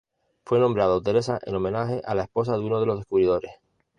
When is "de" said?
2.53-2.65, 2.79-2.87